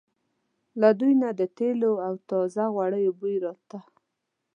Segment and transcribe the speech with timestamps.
[0.81, 3.79] له دوی نه د تېلو او تازه غوړیو بوی راته.